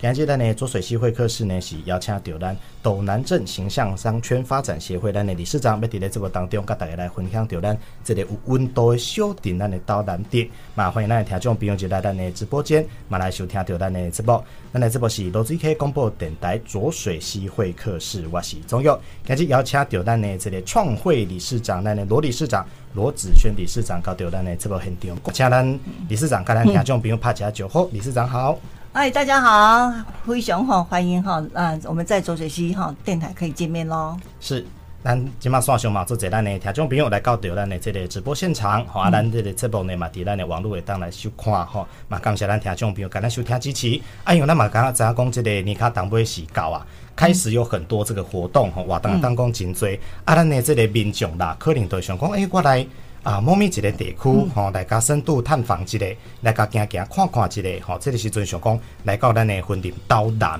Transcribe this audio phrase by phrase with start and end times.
[0.00, 10.48] 今日咱的浊水溪会客室呢，是邀请到咱斗南镇形象商圈发展协会咱的理事长，要伫咧节目当中，甲大家来分享到咱这个有温度的小店，咱的斗南店。
[10.76, 14.44] 嘛，欢迎咱的听众朋友就来咱的直播间，嘛来收听到咱的直播。
[14.72, 18.96] 咱的直播是罗水溪广播电台浊水溪会客室，我是钟佑。
[19.26, 27.88] 今日邀请到咱的这个创会理事长，咱的罗理事长罗子轩理事长，到到咱的直播现场，请咱理事长甲咱听众朋友拍一下招呼。
[27.88, 28.56] 理事长好。
[28.90, 29.92] 嗨，大家好，
[30.26, 34.16] 非常好，欢迎哈，嗯，我们在浊水溪哈电台可以见面喽。
[34.40, 34.66] 是，
[35.04, 44.00] 咱今麦线上嘛，做者咱的听众朋友来到到咱的这个直播现场，好、嗯、啊，咱这个节目呢嘛，伫咱的网络会当来收看哈，嘛感谢咱听众朋友，感咱收听支持。
[44.24, 46.84] 哎呦，那么刚刚知影讲这个年卡当尾是到啊，
[47.14, 52.84] 开始有很多这个活动哈，活动当讲真多，嗯、啊，咱的这个民众啦，可能都想讲，哎，我来。
[53.28, 60.58] 啊，某咪一个地区吼，来甲深度探访一个，来甲行行看看一个，吼，这个时阵想讲来到咱的分店斗南，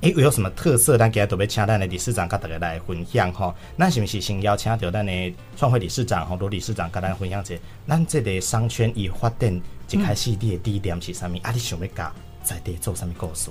[0.00, 0.98] 诶，有什么特色？
[0.98, 3.54] 咱今日都要请咱的理事长甲大家来分享吼。
[3.78, 7.54] 咱是不是先邀请到咱的创会理事长吼，罗理事长甲咱分享一下，
[7.86, 11.36] 咱这个商圈一发展一开始你的第一点是啥物？
[11.44, 13.48] 啊，你想要甲在地做啥物故事？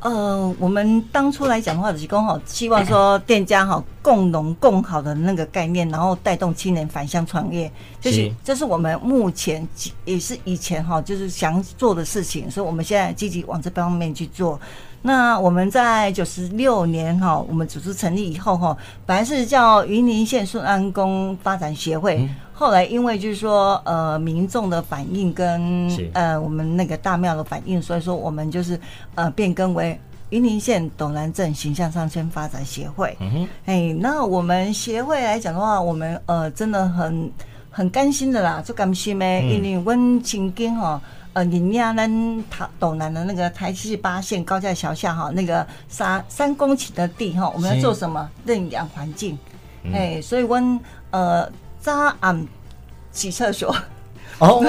[0.00, 8.32] 呃，我们当初来讲的话，就是讲好，希望说店家哈共荣共好的那个概念，然后带动青年返乡创业，就是。
[8.44, 9.66] 这是我们目前
[10.04, 14.58] 也是以前哈就是想做的事情，所以我们现在积极往这方面去做。
[15.02, 28.78] 那我们在九十六年哈，我们组织成立以后哈，本来是叫云林县顺安宫发展协会，嗯、后来因为就是说呃民众的反应跟呃我们那个大庙的反应，所以说我们就是
[29.14, 29.96] 呃变更为
[30.30, 33.16] 云林县斗南镇形象商圈发展协会。
[33.20, 37.30] 嗯哼，哎，那我们协会来讲的话，我们呃真的很
[37.70, 41.00] 很甘心的啦，就甘心咩，因为温情经哈。
[41.34, 42.10] 呃，你呀，咱
[42.50, 48.28] 台斗南的那个台七八线高架桥下哈，那个三三公顷的地哈，我们要做什么？
[48.44, 49.38] 认养环境，
[49.92, 50.80] 哎、嗯，所以我们
[51.10, 51.48] 呃
[51.80, 52.44] 扎俺
[53.18, 53.74] 洗厕所。
[54.38, 54.62] 哦，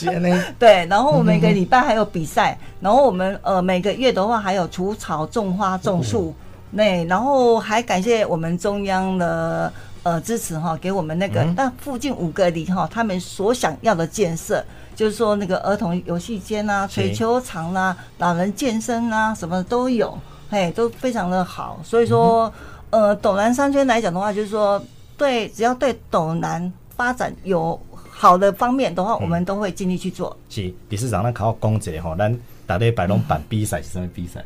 [0.58, 6.34] 对，然后我们每个礼拜还有比赛，嗯、然后我们呃每个月的话还有除草、种花、种树，
[6.72, 14.62] 那、嗯、然后还感谢我们中央的呃支持哈，给我们那个那、嗯、附近五个里哈，他们所想要的建设。
[14.94, 20.18] 就是说，那个儿童游戏间啊，水球场啊，老人健身啊，什么都有，
[20.48, 21.78] 嘿，都非常的好。
[21.84, 22.50] 所以说，
[22.88, 24.82] 嗯、呃，斗南商圈来讲的话，就是说，
[25.18, 27.78] 对，只要对斗南发展有
[28.18, 30.34] 好的方面的话，嗯、我们都会尽力去做。
[30.48, 32.34] 是，理事长，那考公姐哈，咱
[32.66, 34.42] 打的白龙板比赛是什么比赛？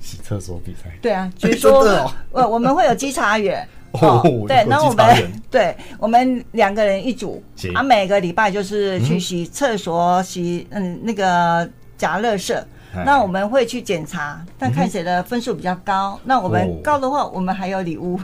[0.00, 0.90] 洗厕所比赛。
[1.00, 3.66] 对啊，就是说，呃、哦，我们会有稽查员。
[3.92, 7.42] 哦，对，那我们 对，我们两个人一组，
[7.74, 11.66] 啊，每个礼拜就是去洗厕所、洗嗯那个
[11.96, 12.62] 夹垃圾，
[13.06, 18.20] 那我们会去检查，但看谁的分数比较高，那我们高的话，我们还有礼物。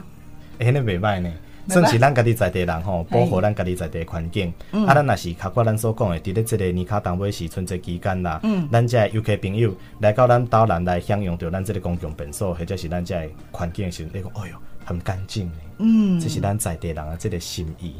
[0.59, 1.31] 哎，那没卖呢，
[1.67, 4.53] 算是咱家己在地人吼，保护咱家己在地环境。
[4.71, 14.55] 啊，咱若是包括咱所讲的，伫咧即个年卡当尾是春节期间啦，嗯，咱遮游客朋友来到咱岛南来享用着咱即个公共便所，或者是咱这环境的时候，你讲，哎哟。
[14.85, 17.95] 很干净，嗯，这是咱在地人的即个心意，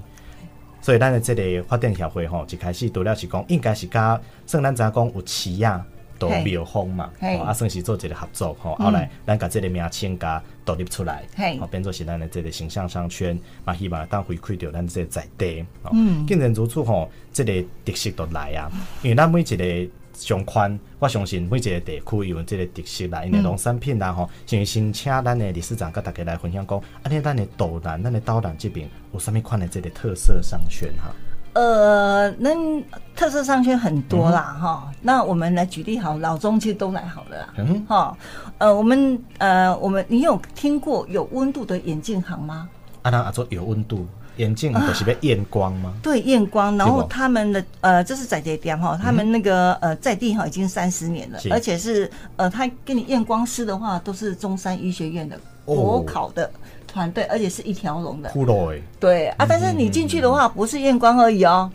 [0.81, 5.85] 所以咱的即个发展协会吼，一开始除了是讲，应该是甲算咱知影讲有市啊，
[6.19, 7.09] 都庙方嘛，
[7.41, 11.23] 啊，算是做一个合作吼，后来咱甲即个名称甲独立出来，
[11.59, 19.89] 哦，变做是咱的这个形象商圈，嘛希望当回馈到咱这个在地，嗯，既然如此吼，这个特色都来啊，因为咱每一个。
[20.15, 31.11] 商圈，我相信每一个地区有这个特色啦，因为农产品啦吼，先先请咱的理事长跟大家来分享讲，啊，你咱的斗南，咱的斗南这边有啥物款的这个特色商圈哈？
[31.53, 32.49] 呃，那
[33.15, 38.17] 特色商圈很多啦哈、嗯，那我们来举例好，老中其实都来好了啦，嗯哈，
[38.57, 42.67] 呃，我们呃，我们你有听过有温度的眼镜行吗？
[43.03, 44.05] 啊，那啊做有温度。
[44.37, 45.93] 眼镜都是被验光吗？
[45.95, 46.75] 啊、 对，验光。
[46.75, 56.49] 然后他们的呃，这是在地店哈，他们那个呃在地哈已经三十年了，而且是呃，他给你验光师的话都是中山医学院的国考的
[56.93, 58.31] 团队，而且是一条龙的。
[58.99, 61.69] 对啊，但是你进去的话不是验光而已哦。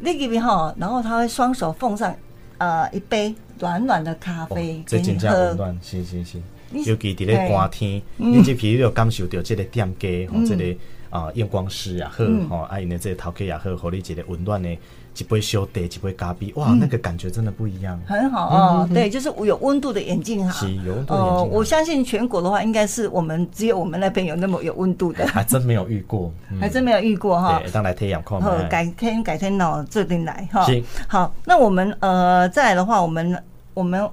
[0.00, 2.14] 那个哈，然后他会双手奉上
[2.58, 5.56] 呃一杯暖暖的咖啡给你喝。
[5.80, 6.42] 行行行，
[6.72, 10.78] 尤其在咧寒天，你这皮有感受到这个店家和这个。
[11.10, 18.88] 啊，验光师也好，吼，阿姨呢这头壳也好，和你一个温暖的一杯小茶，一杯咖啡，哇，那个感觉真的不一样，很好啊。
[18.92, 20.52] 对，就是有温度的眼镜哈。
[20.52, 21.48] 是有温度的眼镜。
[21.50, 27.58] 我相信全国的话，应该是我们只有我们那边有那么有温度的， 还真没有遇过，还真没有遇过哈。
[27.58, 28.68] 对，当来体验看看。
[28.68, 30.64] 改天改天哦，这边来哈。
[30.66, 33.42] 行好，那我们呃再来的话，我们
[33.74, 34.08] 我们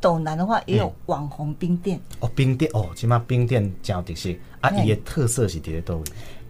[0.00, 1.98] 斗南的话也有网红冰店。
[1.98, 4.30] 嗯、哦，冰店哦，起码冰店真有特色
[4.60, 4.70] 啊！
[4.70, 6.02] 伊的特色是伫咧倒位？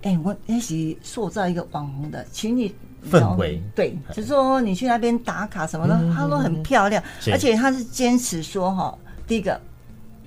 [0.02, 2.74] 哎、欸，我也是塑造一个网红的，请你
[3.10, 3.62] 氛围。
[3.74, 8.96] 对，就是说你去那边打卡什么的，它、嗯、都很漂亮，而且他是坚持说哈，
[9.26, 9.60] 第一个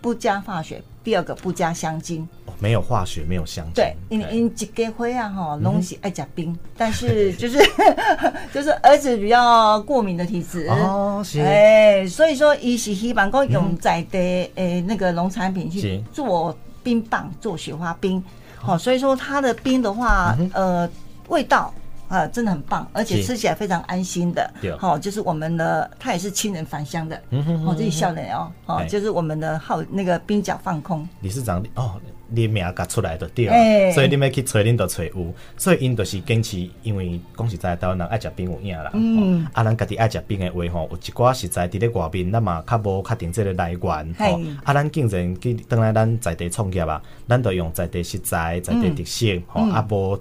[0.01, 0.81] 不加化学。
[1.03, 3.73] 第二个不加香精，哦，没有化学，没有香精。
[3.75, 7.59] 对，因因一个会啊哈，东西爱加冰，但是就是
[8.53, 10.65] 就是儿子比较过敏的体质。
[10.69, 18.23] 哦，是，哎，所以说伊是希望讲用在地诶那个农产品去做冰棒，做雪花冰，
[18.57, 20.89] 好，所以说它的冰的话，呃，
[21.29, 21.73] 味道。
[22.09, 24.47] 啊，真的很棒，而且吃起来非常安心的。
[24.77, 27.19] 好、哦，就是我们的，它也是亲人返乡的。
[27.31, 31.07] 嗯哼，哦，这里笑脸哦，哦，就是我们的号那个冰角放空。
[31.21, 31.99] 理事长哦，
[32.35, 38.89] 你名甲出来就对，欸、所以你要去找恁都找有，所以因都是坚持，因为讲实在，台湾人爱食冰有影啦。
[38.93, 43.79] 嗯，啊，咱家己爱食冰的话吼，有一寡实在伫咧外面，咱嘛较无确定即个来源。
[44.17, 50.19] 吼，啊，咱竟然去当来咱在地创业啊，咱就用在地食材、在地特色，吼、嗯，啊无。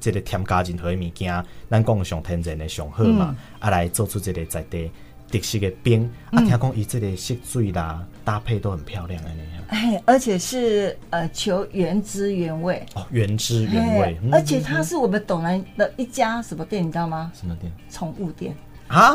[0.00, 4.88] 即个添加任何的物件，咱讲上天然的上好嘛，嗯、啊来做出这个在地
[5.28, 17.30] 特色的冰，嗯、啊听讲伊即个色水啦搭配都很漂亮的那样，哎，而且是呃求原汁原味哦，原汁原味，而且它是我们董南的一家什么店，你知道吗？
[17.38, 17.70] 什么店？
[17.90, 18.54] 宠物店
[18.88, 19.14] 啊？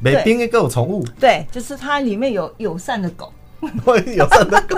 [0.00, 1.04] 每边一个有宠物？
[1.20, 3.32] 对，就是它里面有友善的狗，
[4.16, 4.76] 友善的狗，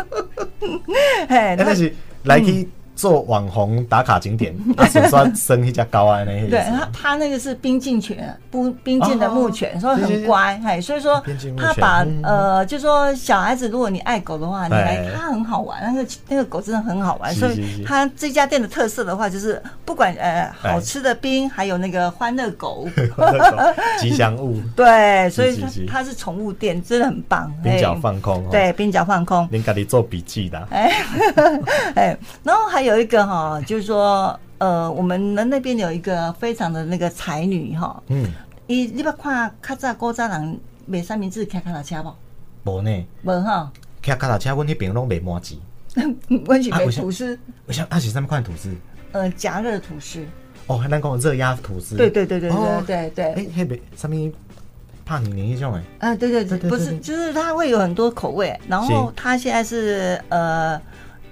[1.29, 1.95] 哎，那是
[2.25, 2.69] 来去。
[2.97, 6.47] 嗯做网红打卡景点， 他只算生一家高安那些。
[6.49, 11.23] 对，他他那个是冰浸犬，不冰浸的牧犬，所以很乖，哎，所以说
[11.59, 22.89] 他把呃，就说小孩子，如果你爱狗的话，你来他很好玩，那个那个狗真的很好玩，所以他这家店的特色的话，就是不管呃好吃的冰，还有那个欢乐狗，
[24.01, 24.59] 吉祥物。
[24.75, 27.53] 对，所以他他是宠物店，真的很棒。
[27.63, 30.67] 冰角放空，对，冰角放空，您赶紧做笔记的。
[30.71, 30.93] 哎，
[31.95, 32.86] 哎，然后还。
[32.87, 38.33] 有一个哈，就是说，呃，我们的那边有一个非常的那个才女哈，嗯，
[38.67, 42.71] 你你不看较早古早人卖三明治开卡拉车不？
[42.71, 45.57] 无呢，无哈，开卡拉车，阮那边拢卖麻糬，
[46.47, 48.75] 阮是卖吐司，我想它是什么款吐司？
[49.13, 50.25] 呃，加热吐司。
[50.67, 51.97] 哦，还能讲热压吐司？
[51.97, 53.25] 对对对对对对对。
[53.35, 54.17] 哎，那边什么
[55.05, 55.83] 帕尼尼那种哎？
[56.09, 60.81] 啊，对对对，不是，就是它会有很多口味，然后它现在是呃。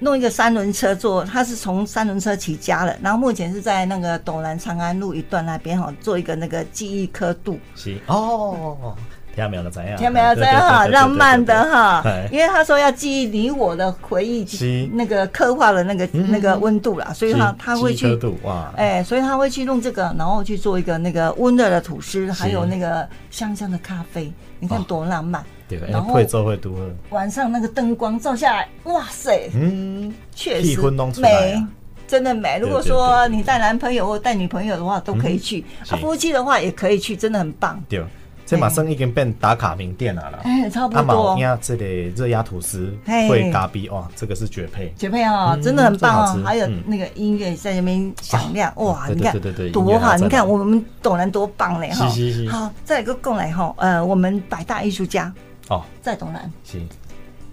[0.00, 7.58] 弄一个三轮车坐，他是从三轮车起家的，然后目前是在那个斗南长安路一段那边哈，做一个那个记忆刻度。
[7.74, 8.94] 是哦，
[9.34, 9.96] 听没有了怎样？
[9.96, 14.44] 听没有怎样哈，浪漫的哈，因为他说要记忆你我的回忆，
[14.92, 25.42] 那个刻画了那个那个温度啦，所以他他会去哇，哎，所以他会去弄这个，然后去做一个那个温热的吐司，还有那个香香的咖啡，你看多浪漫。
[25.90, 26.72] 然后会做会多。
[27.10, 30.80] 晚上那个灯光照下来，哇塞，嗯，确实
[31.20, 31.66] 美，
[32.06, 32.58] 真的美。
[32.60, 35.64] 如果说你带男朋友或带女朋友的话，都可以去。
[35.88, 37.82] 啊，夫妻的话也可以去，真的很棒。
[37.88, 38.04] 对，
[38.44, 40.40] 这马上已经变打卡名店了啦。
[40.44, 41.34] 哎，差不多。
[41.34, 46.42] 你看这里热压吐司会咖比哇，这个是绝配，绝配哦，真的很棒哦。
[46.44, 49.34] 还有那个音乐在那边响亮，哇，你看
[49.72, 50.14] 多好！
[50.18, 52.06] 你看我们斗南多棒嘞哈。
[52.50, 55.32] 好，再来一个过来哈，呃，我们百大艺术家。
[55.68, 56.50] 哦，在东南。
[56.64, 56.80] 是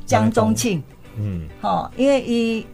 [0.05, 0.83] 江中庆，
[1.17, 2.65] 嗯，好，因为以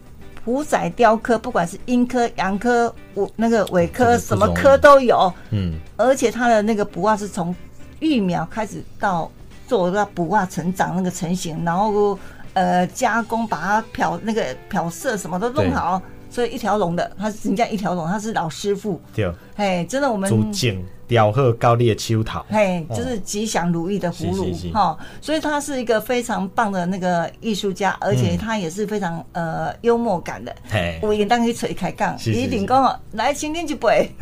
[0.44, 7.54] 虎仔雕刻，不管是阴科、阳科、我那个尾科，什么科都有，嗯，而且它的那个卜袜是从
[8.00, 9.30] 育苗开始到
[9.66, 12.18] 做到卜袜成长那个成型，然后
[12.54, 20.30] 呃加工，把它漂那个漂色什么都弄好，所以一条龙的，他是人家一条龙，他是老师傅，对，哎，真的我们。
[21.08, 30.54] 雕刻高丽的秋桃，嘿，就是吉祥如意的葫芦哈，所以他是一个非常棒的那个艺术家，而且他也是非常呃幽默感的。
[30.68, 34.12] 嘿，我应当可以吹开杠，一定讲哦，来请你一杯。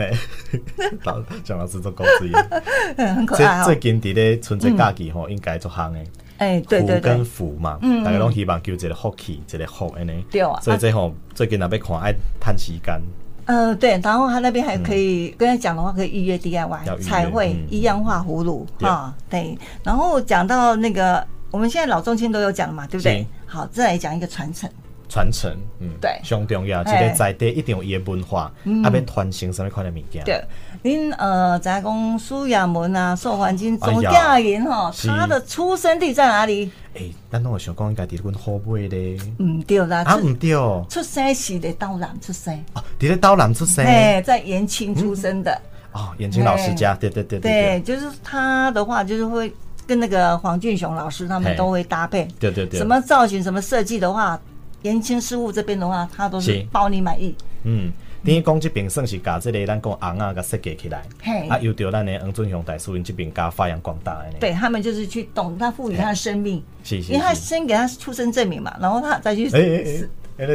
[1.02, 2.34] 老蒋老师做公司也
[3.04, 3.64] 很可爱。
[3.64, 6.06] 最近伫咧春节假期吼，应该做行诶。
[6.38, 10.24] 哎，对对对，福跟福嘛，大家拢希望求一个福气，一个福安尼。
[10.30, 13.00] 对啊，所以这吼最近那边看爱探时间。
[13.46, 19.56] 呃，对，然后他那边还可以跟他讲的话，可以预约 DIY 彩绘一样画葫芦哈，对。
[19.84, 23.24] 然后讲到那个，我们现在老中青都有讲了嘛，对不对？
[23.46, 24.68] 好，再来讲一个传承。
[25.08, 28.52] 传承，嗯，对，上重要，这个在地一定有伊的文化，
[28.84, 30.24] 啊，边传承什么款的物件。
[30.24, 30.42] 对，
[30.82, 36.70] 您呃，在讲苏亚门啊，受环金总家人哈，他的出生地在哪里？
[36.94, 39.18] 哎，咱拢有想讲应该伫阮后背咧。
[39.38, 40.50] 唔对啦，啊唔对，
[40.88, 42.54] 出生是伫斗南出生。
[42.74, 43.84] 哦，伫咧斗南出生。
[43.84, 45.60] 哎，在延庆出生的。
[45.92, 47.50] 哦，延庆老师家，对对对对。
[47.50, 49.52] 对，就是他的话，就是会
[49.86, 52.26] 跟那个黄俊雄老师他们都会搭配。
[52.38, 52.78] 对对对。
[52.78, 54.38] 什么造型、什么设计的话，
[54.86, 57.34] 颜青师傅这边的话，他都是包你满意。
[57.64, 57.92] 嗯。
[58.24, 61.00] 等于讲这边算是把这个咱讲红啊，给设计起来，
[61.48, 64.32] 啊，又着咱的黄俊雄大师因这边加发扬光大的。
[64.40, 69.48] 对他们就是去懂他赋予他的生命，是是是，因为他先给他出生证明嘛，然后他再去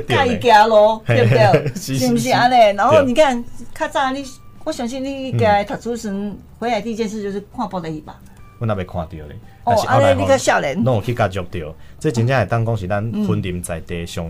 [0.06, 1.72] 盖一家咯，对不对？
[1.98, 2.50] 是不是啊？
[2.50, 3.42] 嘞，然后你看，
[3.74, 4.22] 较早你，
[4.66, 8.20] 我相信你给他读书时回来第一件事就是看玻璃吧。
[8.60, 9.40] 我那没看到嘞。
[9.64, 14.26] 哦，啊，嘞，你个少年，拢有去加入到，这真正系当讲是咱婚林在地上。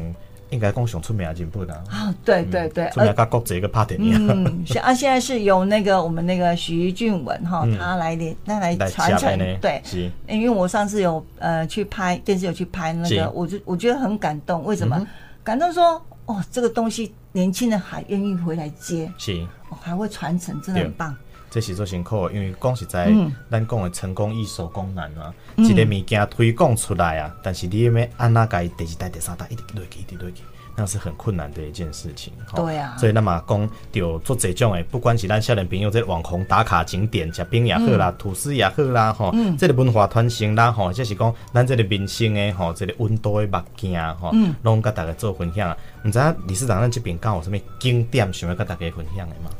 [0.52, 1.82] 应该讲上出名的人物啊！
[1.90, 4.28] 啊，对对对，出名加国际一个拍电影。
[4.28, 9.40] 嗯，现啊，现在是由那个我们那个徐俊文哈，他来连，他来传承。
[9.62, 10.12] 对，是。
[10.28, 14.62] 因为我上次有呃去拍电视，有去拍那个，我就我觉得很感动。
[14.66, 15.08] 为什么？
[15.42, 19.48] 感动说，哦，这个东西年轻人还愿意回来接，是，
[19.82, 21.16] 还会传承，真的很棒。
[21.52, 23.12] 这是做辛苦，因为讲实在，
[23.50, 25.34] 咱讲的成功易守功难啊。
[25.58, 30.44] 一个物件推广出来啊，但是你要按哪个第二代、第三代一直落去、一直落去，
[30.78, 32.32] 那是很困难的一件事情。
[32.56, 32.96] 对啊。
[32.98, 44.32] 所以那么讲，就做这种诶，不管是咱少年朋友在网红打卡景点，食饼也好啦，吐司也好啦，吼，这个文化传承啦，吼，就是讲咱这个民生诶，吼，这个温度诶物件，吼，
[44.64, 45.76] 拢跟大家做分享。
[46.04, 46.18] 唔知
[46.48, 49.52] 理事长咱这边刚有什么景点想要跟大家分享的吗？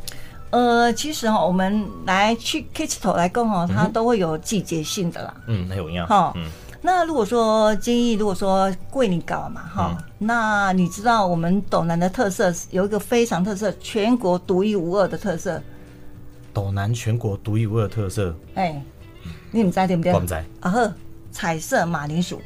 [0.52, 5.34] 呃，其实哈，我们来去 Kitcheto 来逛哦，它都会有季节性的啦。
[5.48, 6.06] 嗯，那有一样。
[6.08, 6.50] 哈，嗯，
[6.82, 15.62] 那如果说建议，如果说桂林搞嘛，哈，那你知道我们斗南的特色有一个非常特色，全国独一无二的特色。
[16.54, 18.36] 斗南全国独一无二的特色。
[18.56, 18.84] 哎，
[19.52, 20.12] 你们知对不对？
[20.14, 20.34] 我们知。
[20.34, 20.94] 啊呵，
[21.32, 22.42] 彩色马铃薯。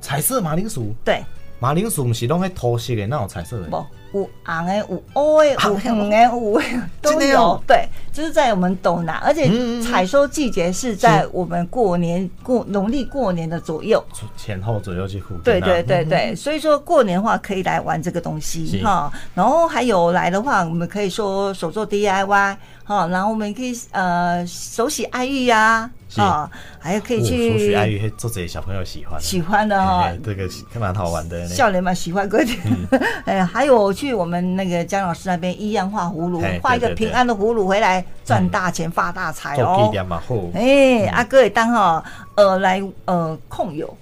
[0.00, 0.94] 彩色马铃薯。
[1.04, 1.22] 对。
[1.60, 3.68] 马铃薯不是拢喺土色的，那种彩色的。
[3.68, 6.60] 不，有红的，有乌的，有红的，有
[7.00, 7.62] 都有。
[7.66, 9.50] 对，就是在我们斗南，而且
[9.80, 14.04] 采收季节是在我们过年过农历过年的左右，
[14.36, 15.22] 前后左右去。
[15.42, 19.12] 对对对对，所以说过年的话可以来玩这个东西哈。
[19.34, 22.56] 然后还有来的话，我们可以说手做 DIY。
[22.84, 25.90] 哈，然后我们可以呃手洗爱玉呀，啊，
[26.78, 29.20] 还有可以去手洗爱玉，做这些小朋友喜欢。
[29.20, 32.58] 喜欢的哈，这个蛮好玩的，笑脸嘛喜欢过点，
[33.24, 39.90] 哎，还有去我们那个姜老师那边一样画葫芦，画一个平安的葫芦回来赚大钱发大财哦，
[40.54, 42.04] 哎，阿哥也当哈
[42.34, 43.96] 呃来呃控油，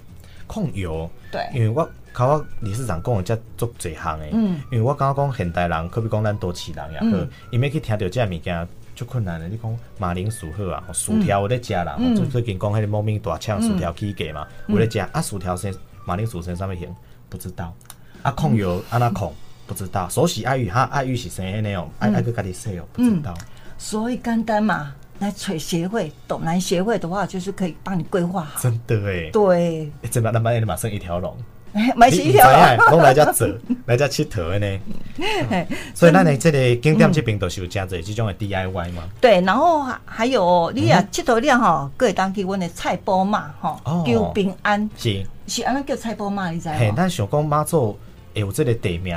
[0.47, 8.67] 控油，对，因为我靠我理事长讲我这做这行诶，嗯，因为我刚刚讲现代人，可比讲咱都市人也好，因为去听到这物件。
[9.01, 15.73] 就困难的，你讲马铃薯好啊，薯条我咧食啦，最最近讲迄个猫咪大厂薯条起价嘛，我咧食啊，薯条先
[16.05, 16.95] 马铃薯先上面行，
[17.27, 17.73] 不知道。
[18.21, 19.33] 啊，控油啊那控？
[19.65, 23.33] 不知道，手洗爱玉哈，爱玉是生那种，爱爱个家己洗哦，不知道，
[23.75, 31.35] 所以简单嘛，来找协会，斗南协会的话，就是可以帮你规划好，真的哎，对，真把那把你马上一条龙。
[31.95, 32.47] 买起一条，
[32.89, 33.45] 拢来家走，
[33.85, 34.79] 来家佚佗的呢。
[35.95, 39.03] 所以，咱的这个景点这边都是有加这这种的 DIY 嘛。
[39.21, 44.89] 对，然后还有你啊，佚佗了吼，可会当去阮的菜包嘛，吼，求平安。
[44.97, 46.69] 是是，安尼叫菜包嘛，你知？
[46.69, 47.97] 嘿，咱想讲妈祖
[48.33, 49.15] 有这个地名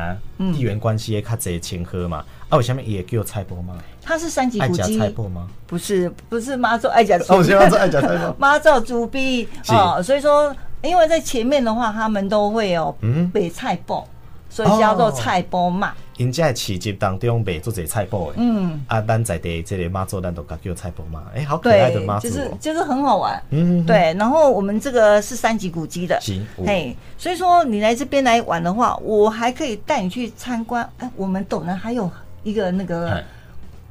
[0.52, 2.24] 地缘关系的较侪亲和嘛。
[2.50, 3.74] 啊，为什么也叫菜包嘛？
[4.02, 4.98] 它是三级古迹。
[4.98, 5.48] 菜脯吗？
[5.66, 7.18] 不是，不是妈祖爱家。
[7.28, 8.34] 哦，是妈祖爱家菜包。
[8.38, 10.54] 妈祖主逼啊，所以说。
[10.84, 12.94] 因为在前面的话，他们都会有
[13.32, 14.04] 卖菜脯，
[14.48, 15.92] 所以叫做菜脯嘛。
[16.16, 21.24] 因在市集当中卖做这菜脯的，嗯，啊，咱在地这里妈祖，咱都叫菜脯嘛。
[21.34, 24.14] 哎，好可爱的妈祖，就是就是很好玩，嗯，对。
[24.16, 30.88] 然后我们这个是三级古迹的，行，嘿，所以说你来这边来玩的话，我还可以带你去参观。
[30.98, 32.08] 哎，我们斗南还有
[32.44, 33.20] 一个那个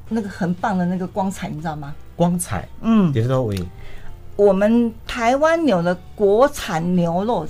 [0.07, 1.93] 那个很棒的那个光彩，你知道吗？
[2.15, 3.57] 光彩，嗯，也是说为。
[4.35, 7.47] 我们台湾有的国产牛肉，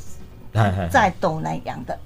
[0.92, 1.98] 在斗南养的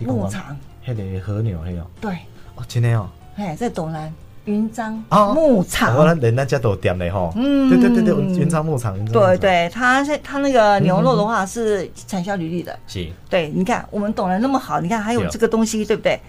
[0.00, 2.12] 牧场，那个和牛还有对。
[2.56, 4.12] 哦，真的哦，哎，在斗南
[4.44, 5.02] 云章
[5.34, 16.20] 牧场，我人家家都店的哈，嗯，对对对对，云章牧场，对对，他他那个牛肉的话是产销履历的，是，对，你看我们斗南那么好，你看还有这个东西，对不对？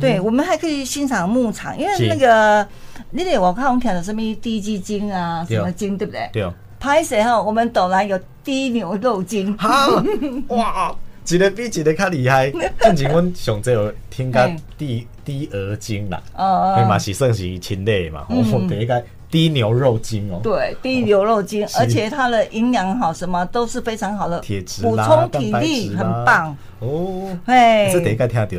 [0.00, 2.66] 对，我们还可以欣赏牧场，因为那个
[3.10, 6.28] 你得我看我们看的什么低基金啊，什么金，对不对？
[6.32, 6.50] 对。
[6.86, 9.68] 拍摄哈，我们斗南有低牛肉精，好
[10.54, 10.96] 哇，
[11.28, 12.48] 一个比一个较厉害。
[12.78, 18.24] 正经阮上这有听讲低低鹅精啦，哦哦，嘛是算是亲类嘛。
[18.30, 18.36] 我
[18.70, 26.56] 第一个低牛肉精哦，对，低牛肉精，哦、而且它的营养好，什么都是非常好的，铁质补充体力，很棒。
[26.78, 27.36] 哦。
[27.44, 28.56] 嘿，这第一个听到低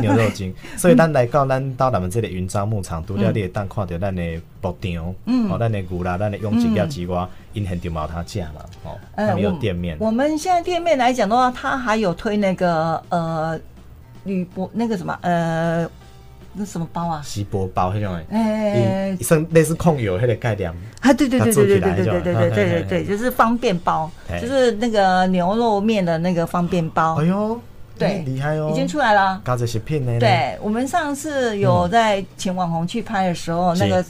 [0.00, 4.22] 牛肉精， 所以咱来到咱到咱们这里云樟牧场，除了你会当看到咱的
[4.62, 9.96] 牧场，嗯，哦，咱的牛啦，咱的养鸡鸭鸡蛙，因很丢毛他价嘛，哦，他们有店面。
[10.00, 13.60] 我们现在店面来讲的话，它还有推那个呃
[14.24, 15.88] 铝箔那个什么呃。
[16.58, 17.22] 那什么包啊？
[17.24, 24.10] 锡箔包那种诶，哎，像类似控油那个概念啊，对对对对对对对对对对对对，就是方便包，
[24.40, 27.14] 就是那个牛肉面的那个方便包。
[27.20, 27.60] 哎呦，
[27.96, 29.40] 对，厉害哦，已经出来了。
[29.44, 30.18] 搞这些片呢？
[30.18, 34.04] 对，我们上次有在请网红去拍的时候，那个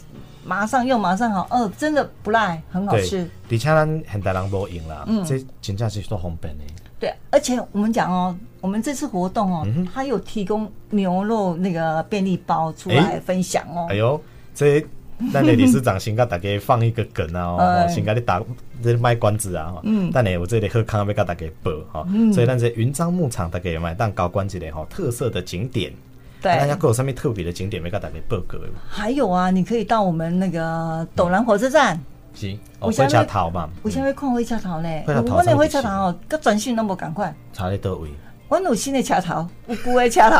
[0.44, 3.28] 马上用，马上好，哦，真的不赖，很好吃。
[3.50, 6.64] 而且咱现代人无用啦，嗯，这真正是做方便的。
[7.00, 13.86] 对，而且我们讲哦，我们这次活动哦，他有提供牛肉那个便利包出来分享哦。
[13.88, 14.20] 哎呦，
[14.54, 14.84] 这
[15.32, 18.42] 那你理事长先给大家放一个梗啊，哦， 先给你打
[18.82, 25.92] 这卖关子啊，嗯，但呢，我这里喝康要给大家报哈，所以咱这云漳牧场大家有卖但高关子的哈，特色的景点，
[26.40, 28.58] 对，大家各有上面特别的景点没给大家报告。
[28.88, 32.00] 还有啊，你可以到我们那个斗南火车站。
[32.34, 33.68] 是，火车头嘛？
[33.82, 35.02] 为什么看火车头呢？
[35.06, 37.34] 我那火车头哦，佮转讯拢无共款。
[37.52, 38.08] 差在倒位？
[38.48, 40.38] 阮有新的车头， 有旧的车头。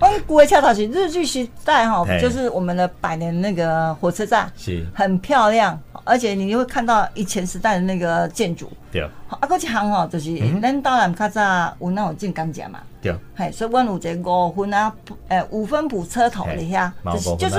[0.00, 8.70] 阮旧 的车头是日据时代哈，就是我们的百年那个火车站，是很漂亮，而且你会看到以前时代的那个建筑。
[8.90, 9.02] 对。
[9.28, 11.40] 啊，搁一项哦，就是咱当然较早
[11.80, 12.80] 有那种进甘蔗嘛。
[13.00, 13.16] 对。
[13.34, 14.94] 嘿，所以阮有这五分啊，
[15.28, 16.90] 诶，五分埔车头的遐，
[17.38, 17.58] 就是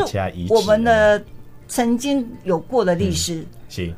[0.50, 1.22] 我们的。
[1.65, 3.93] 曾经有过的历史、嗯、是。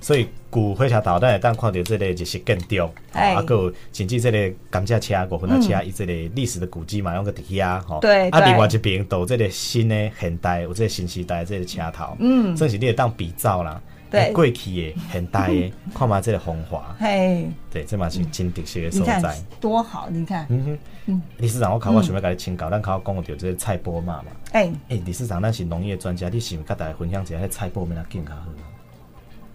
[0.00, 8.00] 所以古火车头，咱会当看到这个就是建筑，啊，还有甚至这个甘蔗车、五分的车，伊这个历史的古迹嘛，用个伫遐吼。
[8.00, 8.28] 对。
[8.30, 13.80] 啊，另外一边都这个新的现代，有这个新时代这个车头，嗯，算是你会当比照啦。
[14.10, 14.32] 对。
[14.32, 16.96] 过去的现代的， 看嘛这个风华。
[16.98, 17.46] 嘿。
[17.70, 19.36] 对，这嘛是真特色的所在。
[19.60, 20.46] 多好，你看。
[20.48, 20.78] 嗯哼。
[21.06, 21.22] 嗯。
[21.36, 24.32] 理事长，我考我想要甲你请教，咱考讲到这个菜脯嘛嘛。
[24.52, 28.46] 哎哎，理事长，咱是农业专家，你是不是跟大家分享一下，迄菜脯咩那更较好？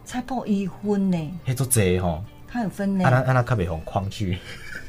[0.05, 1.17] 菜脯一分呢？
[1.47, 3.05] 迄做济吼，它有分呢。
[3.05, 4.37] 啊，那啊，那较袂互框去，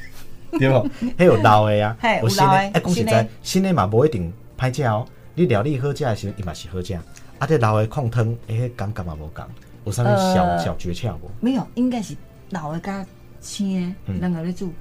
[0.59, 0.89] 对不？
[1.19, 2.53] 迄有老的呀，有新的。
[2.53, 5.07] 哎，讲实在，新的嘛无一定歹食哦。
[5.35, 6.95] 你料理好食的时候，伊嘛是好食。
[7.39, 9.45] 啊，这老的控汤，哎，感觉嘛无共。
[9.85, 11.31] 有啥物小小诀窍无？
[11.41, 12.15] 没有，应该是
[12.51, 13.05] 老的加
[13.41, 14.73] 青的两个咧煮。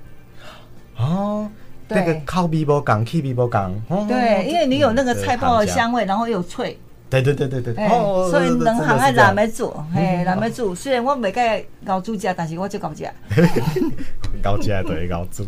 [0.98, 1.50] 哦。
[1.88, 4.08] 那个口味不同，气味不同。
[4.08, 6.80] 对，因为你有那个菜脯的香味，然后又脆。
[7.10, 7.88] 对对对对对。
[7.88, 10.74] 哦，所以两行爱难没做，嘿，难没做。
[10.76, 13.12] 虽然我没盖熬煮家，但是我就 搞家。
[14.42, 15.44] 搞家对熬煮，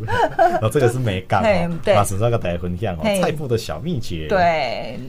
[0.62, 1.42] 哦，这个是没讲。
[1.42, 1.96] 对。
[1.96, 4.28] 马上再跟大家分享哦，菜谱的小秘诀。
[4.28, 5.00] 对。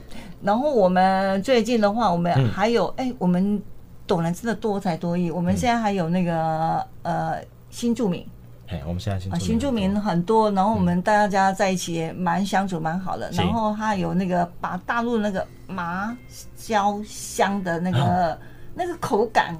[0.43, 3.61] 然后我们最近的话，我们还有哎，我们
[4.07, 5.31] 董人真的多才多艺。
[5.31, 7.37] 我们现在还有那个呃
[7.71, 8.27] 新住民。
[8.71, 13.31] 哎，我们现在新新住民很多，然后我们大家在一起也蛮相处蛮好的。
[13.33, 16.15] 然后他有那个把大陆那个麻
[16.57, 18.39] 椒香的那个
[18.75, 19.57] 那个口感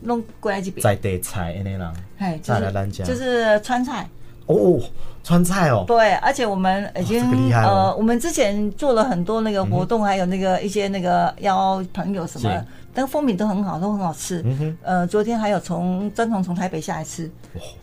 [0.00, 0.82] 弄过来这边。
[0.84, 4.06] 在地菜那啦，哎，就是就是川菜
[4.44, 4.78] 哦，
[5.24, 5.84] 川菜哦。
[5.86, 12.64] 对，而且我们已经呃，我们之前做了很多那个活动，还有那个一些那个邀朋友什么。
[12.92, 14.42] 但风评都很好，都很好吃。
[14.44, 17.30] 嗯哼，呃，昨天还有从专程从台北下来吃，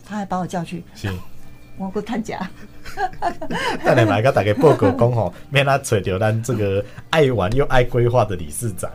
[0.04, 0.84] 他还把我叫去。
[0.94, 1.10] 是，
[1.78, 2.48] 我过探家。
[3.84, 8.90] 再来买个大家报告讲吼， 免他找到咱这个爱玩又爱规划的理事长。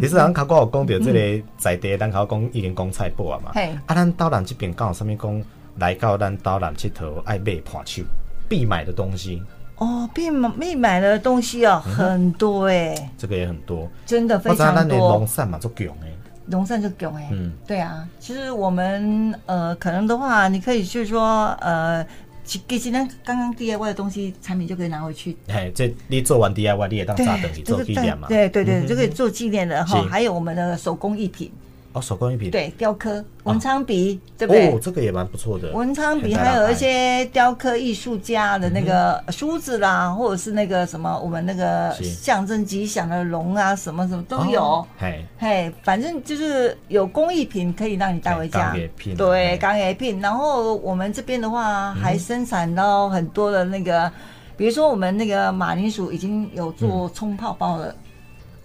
[0.00, 3.52] 理事长刚刚有讲到这个在地，咱刚刚讲已经讲菜脯啊嘛。
[3.54, 5.42] 嘿，啊，咱岛南这边刚好上面讲
[5.76, 8.02] 来到咱岛南佚佗爱买伴手
[8.48, 9.42] 必买的东西。
[9.78, 14.98] 哦，必买必买的东西哦，很多哎，这个也很多，真的非常多。
[15.12, 16.08] 龙扇嘛，就囧哎，
[16.46, 22.04] 龙扇就囧哎，嗯，对啊，其实我们呃，可能的话，你可以就是说呃，
[22.44, 25.36] 其实呢，刚刚 DIY 的东西产品就可以拿回去。
[25.48, 28.26] 哎，这你做完 DIY，你也当炸等去做纪念嘛？
[28.26, 30.02] 对对对，就可以做纪念的哈。
[30.10, 31.52] 还有我们的手工艺品。
[31.98, 34.70] 哦，手工艺品对雕刻文昌笔，对不对？
[34.70, 35.72] 哦，这个也蛮不错的。
[35.72, 44.86] 文昌笔还有一些雕刻艺术家的那个梳子啦，或者是那个什么，我们那个象征吉祥的龙啊，什么什么都有。
[44.98, 48.74] 嘿，嘿，反正就是有工艺品可以让你带回家。
[49.16, 50.20] 对，工艺品。
[50.20, 54.10] 然后我们这边的话，还生产到很多的那个，
[54.56, 57.94] 比如说我们那个马铃薯已经有做冲泡包了。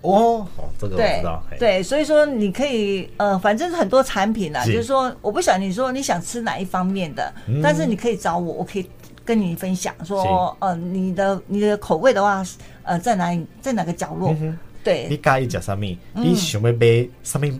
[0.03, 1.43] 哦，哦，这个我知道。
[1.57, 8.89] 对，所以说你可以，呃，反正很多产品啦，就是说，我不晓得你说你想吃哪一方面的，嗯、但是你可以找我，我可以
[9.25, 12.43] 跟你分享说，呃，你的你的口味的话，
[12.83, 14.35] 呃，在哪里，在哪个角落？
[14.41, 15.79] 嗯、对，你介意食啥物？
[16.13, 17.51] 你想要买啥物？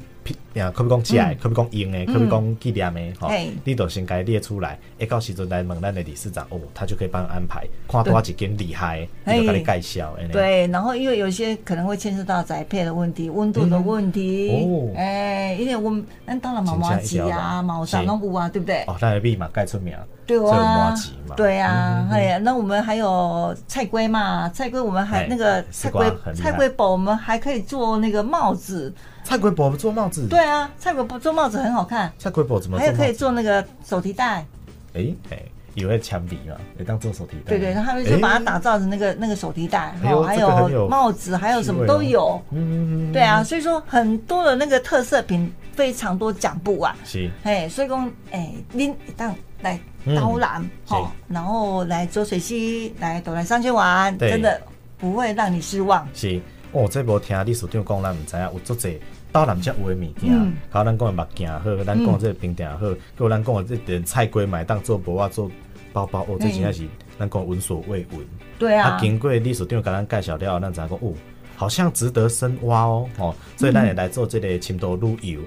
[0.53, 3.29] 呀，可比讲食的，可比讲用的，可比讲纪念的，吼，
[3.63, 10.15] 你都先该列出来，哎，到时阵来问咱的理事长，哦，他就可以帮你安排，看多少几间厉害，就给你介绍。
[10.31, 18.83] 对，然后因为有些可能会牵涉到宅配的问题、温度的问题，哦，哎，因为我们咱当然毛毛鸡啊、毛沙龙布啊，对不对？
[18.83, 20.95] 哦，那个密码盖出名，对啊，
[21.35, 28.93] 对啊，哎呀，那我们还有菜龟嘛，菜龟我们还那个菜龟菜龟宝，我们还可以做那个帽子。
[29.25, 32.11] 菜龟宝做帽子，对啊，菜龟婆做帽子很好看。
[32.17, 32.77] 菜龟婆怎么？
[32.77, 34.45] 还有可以做那个手提袋。
[34.93, 35.39] 哎哎，
[35.73, 37.43] 有个铅笔嘛，也当做手提袋。
[37.49, 42.41] 对对，他们就把它打造成那个那个手提袋，然后还有帽子，还有什么都有。
[42.51, 46.95] 嗯嗯对啊，所以说很多的那个特色品非常多讲不完。
[47.03, 47.29] 是。
[47.43, 49.79] 哎，所以讲哎，您当来
[50.15, 54.61] 导览好，然后来浊水溪来斗南商圈玩，真的
[54.97, 56.07] 不会让你失望。
[56.13, 56.39] 是。
[56.71, 58.97] 哦，这无听理事长讲，咱唔知啊有足侪
[59.33, 62.85] 导览遮有诶物件，好，咱讲诶目镜好，咱讲即个冰店好，
[63.17, 65.49] 有咱讲诶即点菜龟买当做包啊做
[65.91, 68.19] 包包，哦，这真正是咱讲闻所未闻。
[68.59, 68.89] 对啊。
[68.89, 71.13] 啊，经过理事长甲咱介绍了，咱知影讲哦，
[71.55, 75.39] 好像值得深挖哦，哦，所以咱会来做即个深度旅游。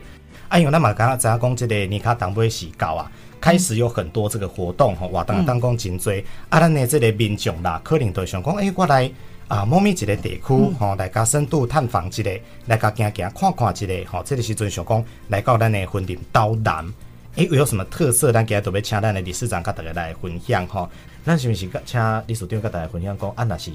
[0.48, 3.08] 啊，因为咱嘛刚刚知影讲这个年卡当尾是到啊，
[3.40, 6.12] 开始有很多这个活动吼，活动当讲真多，
[6.48, 9.08] 啊，咱诶这个民众啦，可能都想讲，诶，我来。
[9.48, 12.22] 啊，某咪一个地区吼，来甲深度探访一下，
[12.66, 16.84] 来甲行行看看一下，吼，这个时阵想讲来到咱的婚林岛南，
[17.36, 18.32] 诶、欸，有什么特色？
[18.32, 20.90] 咱今日都要请咱的理事长甲大家来分享吼。
[21.24, 23.70] 咱是不是请理事长甲大家分享讲，啊，若是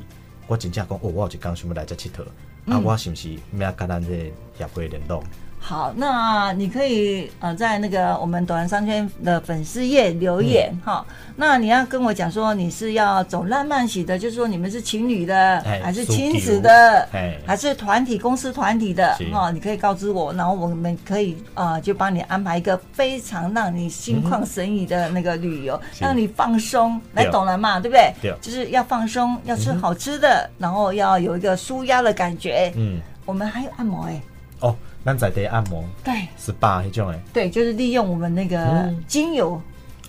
[0.47, 5.23] 我真正讲，哦，我有一工想要来遮佚佗，啊，我是不是要甲咱这协会联络？
[5.63, 11.15] 好，那你可以呃在那个我们抖音商圈的粉丝页留言哈、嗯。
[11.35, 17.07] 那你要跟我讲说你是要走浪漫型的，就是说你们是情侣的，还是亲子的，
[17.45, 19.51] 还是团体公司团体的哈？
[19.51, 28.11] 你可以告知我，然后我们可以啊、呃、就帮你安排一个非常让你心旷神怡的那个旅游，让你放松来懂了嘛，对不对？
[28.19, 32.73] 对，就是要放松，要吃好吃的，然后要有一个舒压的感觉。
[32.75, 34.21] 嗯，我们还有按摩哎、欸。
[34.61, 34.75] 哦。
[35.03, 39.59] 咱在地按摩，对，SPA 那种诶，对，就是利用我们那个精油，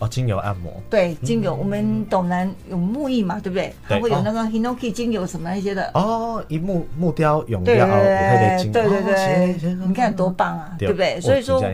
[0.00, 3.72] 哦，精油按摩，对，精油，我们斗南有木艺嘛，对不对？
[3.82, 5.90] 还会有那个 Hinoki 精油什么那些的。
[5.94, 11.18] 哦，一木木雕用料，对对对对，你看多棒啊，对不对？
[11.22, 11.64] 所以说，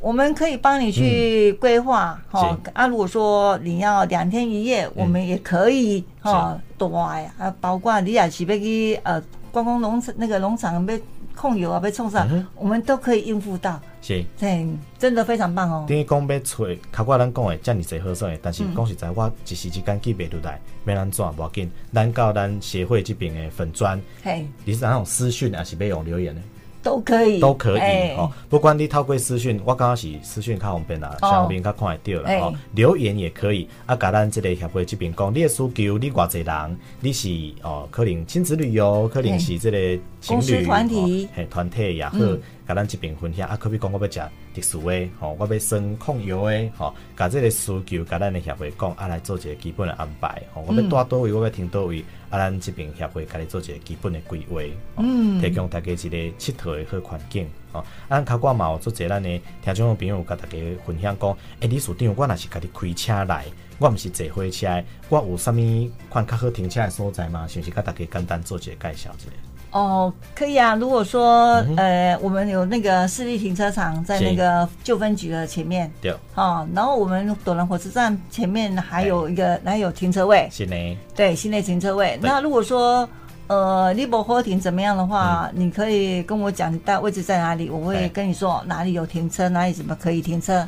[0.00, 2.58] 我们可以帮你去规划哈。
[2.72, 10.98] 啊，如果说你要两天一夜，我们也可以哈，多呀，啊，包括你也是要去呃观光农场那个农场要。
[11.36, 13.78] 控油啊，被冲上，我们都可以应付到。
[14.00, 14.66] 是，对，
[14.98, 15.84] 真的非常棒哦。
[15.86, 26.40] 等于讲要找，卡过咱讲的遮尔侪好耍的，但是讲实在，我一时之间记不住来，没咱怎无要紧，咱到咱协会这边的粉砖，嘿，你是那种私讯还是要用留言的？
[26.86, 28.30] 都可以，都可以、欸、哦。
[28.48, 32.54] 不管你透过私讯，我刚刚是私讯较方便啦，上面较看会到啦哦。
[32.74, 37.28] 留言也可以，啊，甲咱这个协会这边讲，你的需求，你偌济人，你是
[37.62, 42.16] 哦，可能亲子旅游，可能是这个情侣团体，嘿，团体也好。
[42.66, 44.20] 嗯甲咱即边分享啊，可比讲我要食
[44.54, 54.60] 特殊诶，吼，我要生控油诶，吼，甲即个需求，甲咱诶协会讲，啊来做一个基本诶安排，吼，我要带多位，我要停倒位，啊，咱即边协会甲你做一个基本诶规划，
[54.96, 63.44] 嗯，提供大家一个佚佗诶好环境，吼，啊，卡挂嘛有做者咱诶听众朋友甲大家分享讲，诶、欸，理事长，我若是家己开车来，
[63.78, 67.46] 我毋是坐火车，我有啥物款较好停车诶所在吗？
[67.46, 69.30] 是毋是甲大家简单做一个介绍一下？
[69.76, 70.74] 哦，可以啊。
[70.74, 80.74] 如果说、嗯、呃，我们有那个市立停车场在那个旧分局的前面，对，哦，然后我们斗南火车站前面还有一个还有停车位，是呢，
[81.14, 82.18] 对，室内停车位。
[82.22, 83.06] 那如果说
[83.48, 90.66] 呃，你不好停怎么样的话，嗯、你可以跟我讲，你大位置在哪里，我会跟你说哪里有停车，哪里怎么可以停车。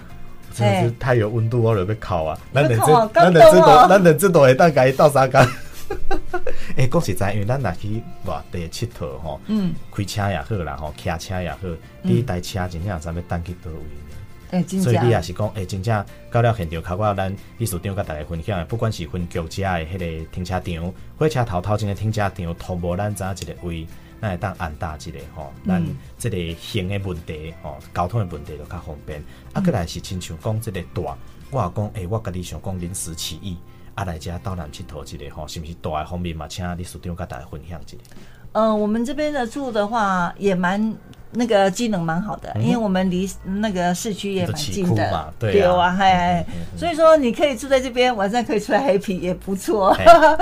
[0.55, 2.39] 真的是太有温度，我准备烤啊！
[2.53, 5.47] 那等这，那等这朵，那等这朵会大概到啥干？
[6.77, 11.59] 哎，讲实在，因为咱若去外地佚佗吼，嗯，开车也好啦，吼，骑车也好，
[12.03, 13.79] 第一台车真正咱要等去倒位。
[14.51, 23.87] 哎，所以你也是讲，哎，真正到了现场，考过咱理事长甲大家分享的，不管是分局家的迄个停车场，火车头头前的停车场，拖无咱怎一个位，
[24.21, 25.83] 咱会当安搭一个吼，咱
[26.19, 29.23] 这个行的问题吼，交通的问题就较方便。
[29.53, 31.17] 啊，过来是亲像讲这个大，
[31.51, 33.57] 我讲，哎，我甲你想讲临时起意。
[33.99, 36.47] 啊，来家到南佚佗一个吼，是不是大方面嘛？
[36.47, 37.97] 请理事长跟大家分享一下。
[38.53, 40.95] 呃，我们这边的住的话也蛮
[41.33, 49.93] 那个机能蛮好的，因为我们离那个市区也蛮近的，对啊，嗨，所以说你可以住在这边，晚上可以出来 happy 也不错，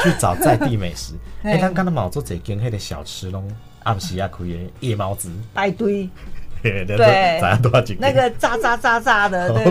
[0.03, 1.15] 去找在地美食。
[1.43, 3.43] 哎，刚刚的毛做这间黑的小吃喽，
[3.85, 6.11] 暗时也可以夜猫子排队。
[6.63, 7.41] 对，
[7.99, 9.65] 那个渣渣渣渣的， 对，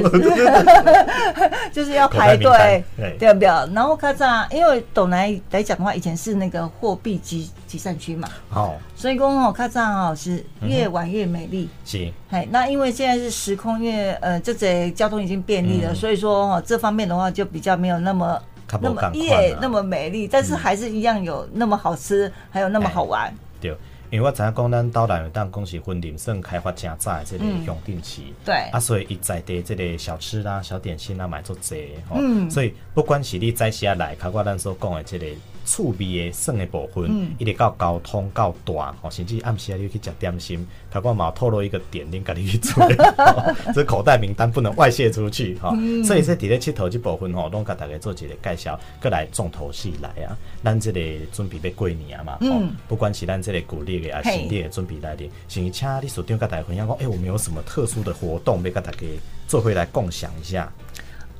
[1.71, 2.83] 就是要排队，
[3.19, 3.47] 对不对？
[3.73, 18.41] 然后咔嚓，因为斗南来讲的话，以前是那个货币集集散区嘛，哦，所以公哦咔嚓哦是越玩越美丽，是，哎，那因为现在是时空越呃，这这交通已经便利了，所以说哦这方面的话就比较没有那么
[18.81, 23.75] 那么夜那么美丽，但是还是一样有那么好吃，还有那么好玩，对。
[24.11, 28.55] 因为我知影讲，咱岛内有当讲是分林算开发正早的这个乡镇市，对。
[28.71, 35.25] 啊，所以伊在地这个小吃啦、小点心啦，买做侪，嗯，所以不管是你在下来，包括咱所讲的这个。
[35.65, 42.88] 趣味的省的部分，一直到交通到大，吼，甚至暗时啊，你去食点心，他讲嘛透露一个点，恁家己去做，
[43.73, 45.75] 这口袋名单不能外泄出去，哈。
[46.06, 50.38] 所以说，伫咧佚佗这部分，吼，拢甲大家做一个介绍，过来重头戏来啊。
[50.63, 51.01] 咱这个
[51.32, 58.99] 准备要过年啊嘛，吼，不管是咱这个鼓励的啊，新历的准备来的，先请你所长甲大家分享讲，哎、欸，我们有什么特殊的活动，要甲大家
[59.47, 60.71] 做回来共享一下。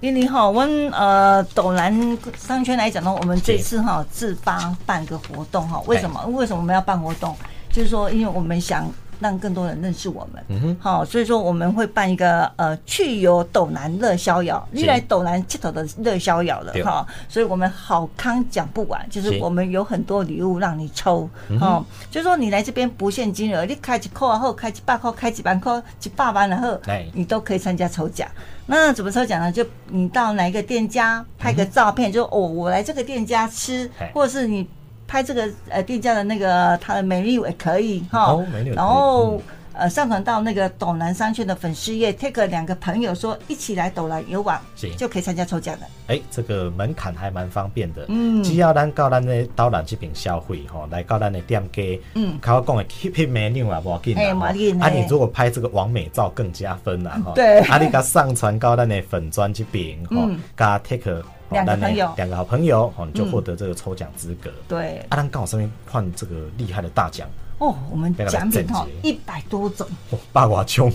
[0.06, 1.92] 你你好，我们呃斗南
[2.38, 6.24] 商圈来讲呢，我们这次哈自发办个活动哈，为什么？
[6.28, 7.36] 为什么我们要办活动？
[7.72, 8.88] 就是说，因为我们想
[9.20, 21.30] 让更多人认识我们，嗯哼，好，所以说我们会办一个呃去游斗南乐逍遥，历来斗南街头的乐逍遥了哈，所以我们好康讲不完，就是我们有很多礼物让你抽，
[21.62, 26.80] 哦，就是说你来这边不限金额，你开几扣啊，后开几百扣，开几万扣，几百万然后，
[27.14, 28.28] 你都可以参加抽奖。
[28.68, 29.52] 那怎么抽奖呢？
[29.52, 34.68] 就你到哪一个店家拍个照片，就哦，我来这个店家吃，或者是你
[35.08, 38.38] 拍这个呃店家的那个他的美女也可以哈。
[38.76, 39.42] 然后。
[39.78, 44.58] 呃，上传到那个斗南商圈的粉丝页，take 两个朋友说一起来斗南游玩，
[44.98, 45.88] 就可以参加抽奖了。
[46.08, 48.06] 哎、欸，这个门槛还蛮方便的。
[48.08, 54.48] 嗯，只要咱到咱的斗南这边消费吼，来到咱的店家，嗯，靠我讲的 keep it menu 啊，无要紧啊。
[54.80, 57.34] 啊，你如果拍这个完美照更加分啦，哈。
[57.36, 57.60] 对。
[57.60, 64.50] 啊，你甲上传到咱的粉专这边，吼，加 take 两个朋友，两个好朋友，哦，你就获得这个抽奖资格。
[64.68, 65.06] 对。
[65.10, 67.28] 阿当刚好上面换这个厉害的大奖。
[67.58, 69.88] 哦，我们奖品哦一百多种，
[70.34, 70.92] 八卦穷，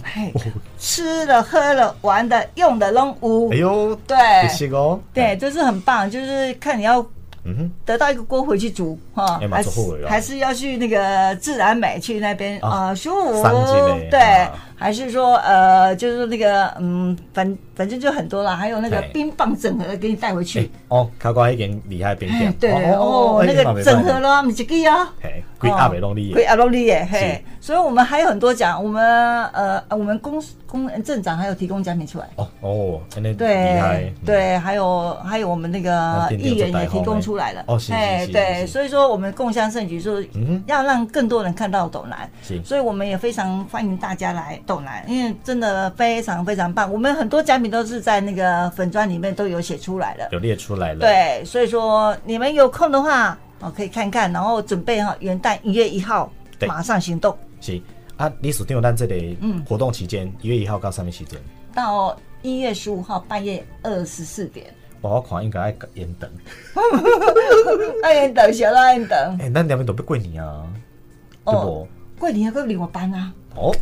[0.78, 4.16] 吃了喝了玩的用的拢有，哎呦，对，
[4.70, 7.00] 哦，对，这是很棒，就是看你要，
[7.44, 9.70] 嗯，得到一个锅回去煮哈，还是
[10.06, 13.42] 还是要去那个自然美去那边啊，舒服，
[14.10, 14.48] 对。
[14.80, 20.70] 还是说，呃，就是那个，嗯，反反正就很多了，还有那个冰棒整合给你带回去。
[20.88, 22.50] 哦，卡关一点厉害冰棒。
[22.54, 25.12] 对哦，那个整合了，不是几个啊？
[25.22, 27.44] 嘿，贵阿美龙利，贵阿龙利耶，嘿。
[27.60, 32.26] 所以我们还有很多奖，我们呃，我们公公镇长还有提供奖品出来。
[32.36, 33.00] 哦哦，
[33.36, 37.62] 对对，还有还有我们那个议员也提供出来了。
[37.66, 40.22] 哦，哎，对，所以说我们共襄盛举，说
[40.66, 42.28] 要让更多人看到斗南。
[42.64, 44.58] 所以我们也非常欢迎大家来。
[44.66, 46.90] 斗南，因为真的非常非常棒。
[46.90, 51.00] 我们很多奖品都是在那个粉砖里面都有写出来了，有列出来了。
[51.00, 56.30] 对，所以说你们有空的话，哦，可以看看，然后准备哈，元旦一月一号
[56.66, 57.36] 马上行动。
[57.60, 57.80] 是
[58.16, 61.40] 啊，你锁定元旦这里嗯活动期间，一月一号到什么时间？
[61.74, 64.66] 到一月十五号半夜二十四点。
[65.00, 66.30] 我看应该爱延等，
[68.02, 69.38] 爱延等，小爱延等。
[69.40, 70.66] 哎，那两边都不过年啊？
[71.44, 71.86] 哦，
[72.18, 73.32] 过年还可以领我班啊？
[73.54, 73.74] 哦。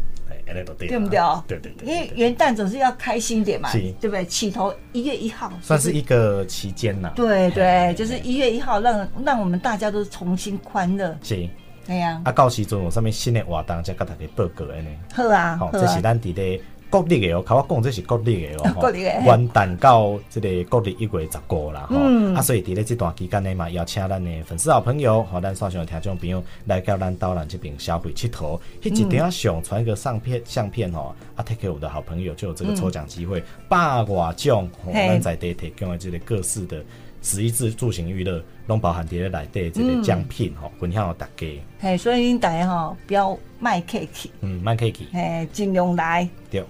[0.50, 0.72] 对不
[1.08, 1.20] 对？
[1.46, 4.24] 对对对，因为元旦总是要开心点嘛，对不对？
[4.24, 7.12] 起头一月一号算是一个期间呐。
[7.14, 11.14] 对对，就是一月一号，让让我们大家都重新欢乐。
[11.22, 11.46] 是，
[11.88, 12.22] 对呀。
[12.24, 14.88] 啊，到时阵有啥物新的活动，再甲大家报告的呢。
[15.12, 16.60] 好啊，好，这是咱伫咧。
[16.90, 36.82] 国历的哦，靠我讲这是国历的哦，元旦到即个国历一月十五啦，嗯，啊，所以伫咧这段期间内嘛，邀请咱的粉丝好朋友和咱线上的听众朋友来到咱岛南这边消费佚佗，迄一定要上传一个相片相片哦，啊，take 我的好朋友就有这个抽奖机会，百外种，咱在地提供的这个各式的
[37.22, 41.62] 食衣住行娱乐，拢包含伫咧内底这个奖品吼，分享给大家。
[41.80, 46.28] 嘿，所以大家吼不要卖客气，嗯，卖客气，嘿，尽量来。
[46.50, 46.64] 对。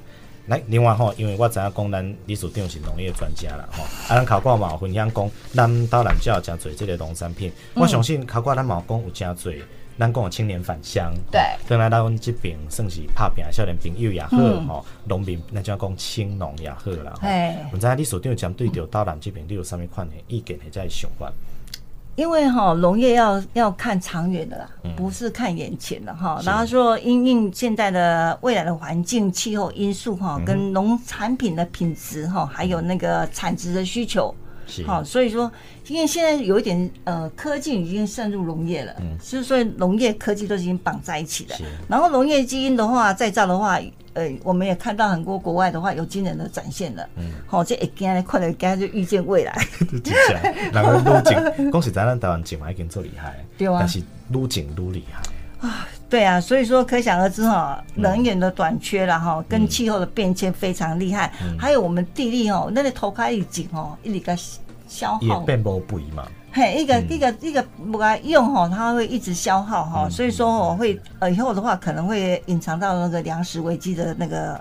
[0.47, 9.63] 来，另外吼，因为我知影讲咱理事长是农业专家啦吼，啊，咱考官嘛有分享讲，咱到南有诚侪这个农产品，嗯、我相信考官咱嘛有讲有诚侪，
[9.99, 14.37] 咱讲的青年返乡，对，跟来咱这边算是拍拼，少年朋友也好
[14.69, 21.33] 吼，农、嗯、民那叫讲青农也好啦，哎，唔知你所长针对着到咱这边，你有啥物款的意见或者想法？
[22.15, 26.41] 因为哈农业要要看长远的啦，不是看眼前的哈。
[26.45, 34.35] 然后说因应现在的未来的环境、气候因素哈，跟农产品的品质哈，还有那个产值的需求。
[34.87, 35.51] 好，所以说，
[35.87, 41.57] 因为现在有一点呃，科技已经渗入农业了，嗯，所以说农业科技都已经绑在一起了。
[41.89, 43.81] 然后农业基因的话，再造的话，
[44.15, 47.09] 呃，我们也看到很多国外的话有惊人的展现了。
[47.17, 49.57] 嗯，好，这一见快点，刚才就预见未来。
[50.73, 55.89] 然后路景，恭喜 咱咱台湾景嘛已经做厉害，对啊，但是路景路厉害啊。
[56.11, 64.35] 对啊，所以说可想而知哈，能源的短缺了哈，跟气候的变迁非常厉害，还有我们地力哦，那个头开一紧哦，一个
[64.89, 65.21] 消耗。
[65.21, 66.27] 也变不肥嘛。
[66.51, 74.59] 嘿，一个一个一个不该用哈，它会一直消耗哈，所以说我会呃以后的话可能会隐藏到那个粮食危机的那个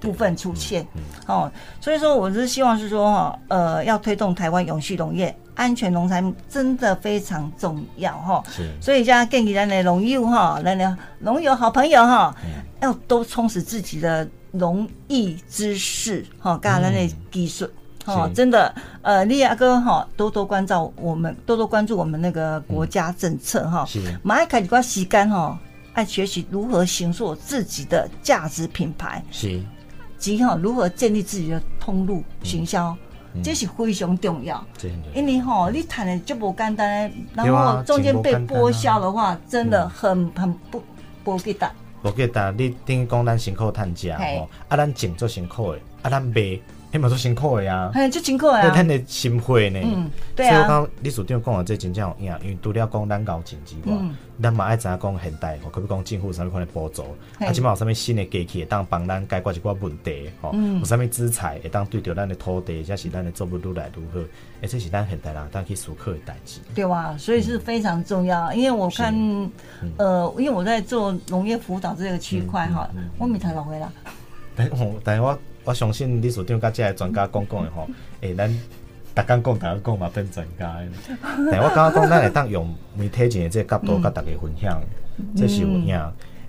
[0.00, 0.86] 部分出现
[1.26, 5.36] 哦，所以说我是希望是说哈，呃，要推动台湾永续农业。
[5.54, 12.34] 安全农产品真的非常重要哈，是，所以现在建议咱的农友哈，咱的农友好朋友哈，
[12.80, 17.70] 要多充实自己的农艺知识哈，加咱的技术
[18.04, 25.58] 哈，真的，呃，利亚哥哈，多多关照我们，多多关注我们那个国家政策哈，是，马爱开始关时间哈，
[25.92, 29.62] 爱学习如何形塑自己的价值品牌，是，
[30.18, 32.96] 及哈如何建立自己的通路行销。
[33.42, 34.64] 这是非常重要，
[35.14, 40.82] 因为吼，你谈的就不简单，然后中间被剥削的话，真的很很不
[41.24, 41.72] 不给打。
[42.02, 46.60] 不给打，你等于讲咱辛苦趁食吼，啊，咱种做辛苦的，啊，咱卖。
[46.94, 49.80] 那么做辛苦的呀，嘿，就辛苦呀，咱的心血呢。
[49.82, 50.52] 嗯，对啊。
[50.52, 53.96] 所以我刚理事长讲的这真正有影，因为除了讲咱搞钱之外，
[54.40, 57.02] 咱嘛爱知影讲现代，可比讲政府有啥物款的补助，
[57.40, 64.24] 啊，起码有啥物新的机器会当帮咱解决一寡问题，吼，有啥物资材会当对着咱的土地，或是咱的作物愈来愈好，
[64.62, 66.60] 而且是咱现代人当去思考的代志。
[66.76, 69.12] 对哇，所以是非常重要，因为我看，
[69.96, 73.88] 呃，因为我在做农业辅导这个区块哈，我没太老回来。
[74.54, 75.36] 但我但我。
[75.64, 77.88] 我相信理事长甲这个专家讲讲的吼，
[78.20, 78.48] 诶，咱
[79.14, 80.88] 逐工讲，逐工讲嘛变专家的。
[81.50, 84.80] 但我刚刚讲，咱会当用媒体前的这个角度，甲大家分享，
[85.36, 85.98] 这是有影。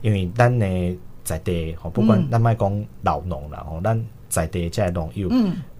[0.01, 3.99] 因为咱的在地吼，不管咱卖讲老农啦吼，咱
[4.29, 5.29] 在地这个农友，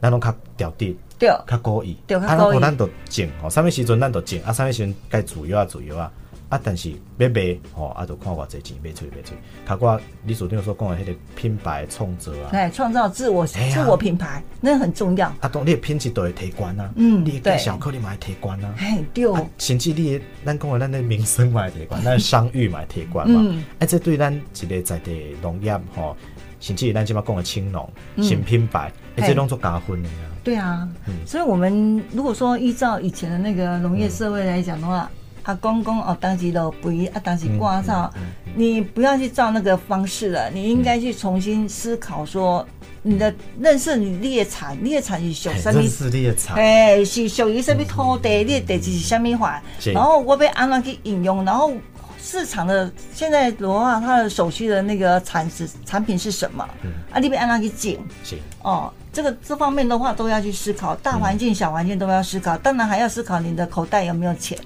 [0.01, 6.11] 咱拢较调滴，对，较故意，啊，咱咱都种吼，啥物时阵咱都种，啊，啥物时阵该自由啊，自由啊。
[6.49, 9.37] 啊，但是要卖吼，啊，就看偌济钱卖出去，卖出去。
[9.65, 15.27] 他讲理事长所讲的迄个品牌创造啊，哎，创造自我自我品牌，那很重要。
[15.39, 19.25] 啊，当你的品质都会提高啊，嗯，你的小颗粒嘛会提高啊，哎，对。
[19.57, 23.63] 甚至你的咱讲的咱的名声嘛会提悬， 咱的商誉嘛会提悬嘛。
[23.79, 26.15] 哎，这对咱一个在地农业吼，
[26.59, 30.15] 甚至咱即马讲的青农新品牌，哎，这拢做加分的呀。
[30.43, 30.87] 对啊，
[31.25, 35.09] 所以我们如果说依照以前的那个农业社会来讲的话。
[35.45, 38.11] 啊，公公哦，当时都不一啊，当时挂上，
[38.55, 42.67] 你不要去照那个方式了，你应该去重新思考说，
[43.03, 45.79] 你的认识你猎产，猎产是属什么？
[45.79, 48.43] 认识猎产，哎，是属于什么土地？
[48.43, 49.61] 你的地址是什么话？
[49.93, 51.71] 然后我被按照去引用，然后
[52.19, 56.67] 市场的现在的话，它的手续的那个产值产品是什么？
[57.11, 60.73] 啊，你被按照去讲，是哦，这个这方面的话都要去思？
[60.73, 62.39] 考，大环境、小环境都要思？
[62.39, 63.21] 考，当然还要思？
[63.21, 64.57] 考你的口袋有没有钱。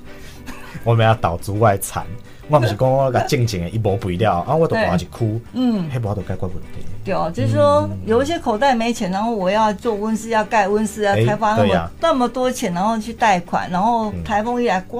[0.84, 2.06] 我们要导足外产，
[2.48, 6.86] 我不是讲我个正经的一无肥料，啊，我都挖一哭，嗯，还无都解决问题。
[7.04, 15.00] 对哦，就是说有一些口袋没钱，然后我要做温室，要盖温室，要开发那么那么多钱，然后去贷款，然后台风一来，呱，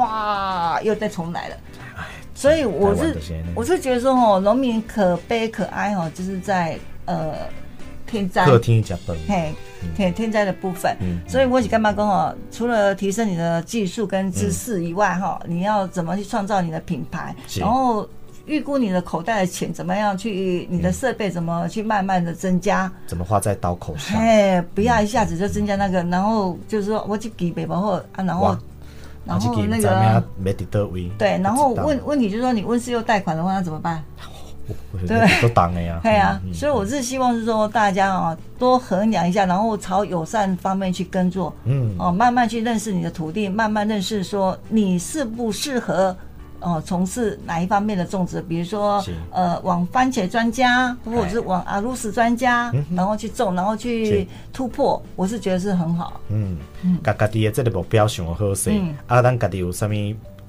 [0.84, 1.56] 又再重来了。
[2.34, 3.16] 所以我是
[3.56, 7.34] 我是觉得说哦，农民可悲可哀哦，就是在呃。
[8.10, 8.46] 天灾，
[9.28, 9.54] 嘿，
[9.96, 12.36] 天天灾的部分，嗯、所以我是干嘛讲哦？
[12.52, 17.36] 除了提升你的技术跟知识以外，哈、嗯，你要怎么去创造你的品牌？
[17.62, 18.08] 然后
[18.46, 20.68] 预估你的口袋的钱怎么样去？
[20.70, 22.92] 你的设备怎么去慢慢的增加？
[23.06, 24.20] 怎么花在刀口上？
[24.20, 28.58] 嘿，不要一下子就增加那个，然后就是说我去给北包货啊，然后
[29.26, 30.24] 然后那个
[31.18, 34.04] 对，然后问问题就是说你温室又贷款的话，那怎么办？
[35.08, 36.00] 对，都挡了呀。
[36.04, 41.54] 对啊，所以我是希望是说大家啊多衡量一下，然后朝友善方面去耕作。
[41.66, 46.16] 嗯，哦，慢慢去认识你的土地，慢慢认识说你适不适合
[46.60, 56.20] 哦从事哪一方面的种植，比如说呃往番茄专家，或者是往阿鲁斯专家，然后去种，然后去突破，我是觉得是很好。
[56.30, 56.58] 嗯。
[56.82, 58.72] 嗯，家家己的这个目标想好势，
[59.08, 59.92] 啊，咱家己有啥物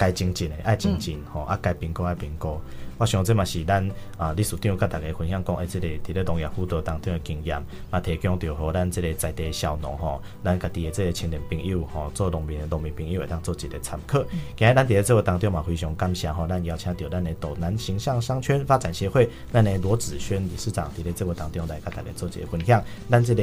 [0.01, 2.59] 该精进的爱精进，吼，啊该评估爱评估。
[2.97, 3.87] 我想这嘛是咱
[4.17, 14.23] 啊理事长甲大家分享讲，诶，这个伫咧农业辅导当中的经验，嘛提供着互咱这个在地小农吼，咱家己的这个青年朋友吼，做农民的农民朋友会当做一个参考。
[14.57, 23.43] 今日咱伫咧这个当中嘛，非常感谢吼，咱邀请到咱的斗南形象商圈发展协会咱的罗子轩理事长伫咧这个当中来甲大家做一个分享，咱这个。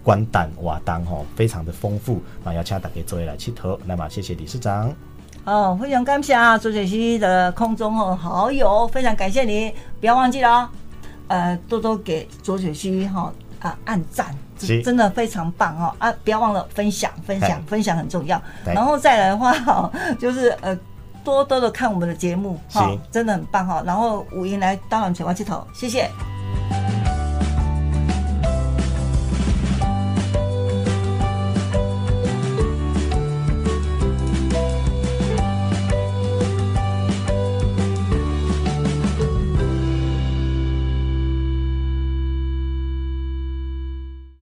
[0.00, 3.78] 关丹瓦当吼，非常的丰富，啊，邀请大家做一来佚佗。
[3.84, 4.94] 那么，谢谢理事长。
[5.48, 10.68] 哦，非常感谢左水溪的空中哦好友，非常感谢你，不要忘记了哦，
[11.28, 14.26] 呃，多多给左水溪哈啊按赞，
[14.82, 18.40] 真的非常棒哦啊，不要忘了分享，分享，分享很重要。
[18.66, 19.90] 然后再来的话哈，
[20.20, 20.78] 就是呃，
[21.24, 23.82] 多多的看我们的节目哈，真的很棒哈。
[23.86, 26.10] 然后五音来当然全国佚佗，谢谢。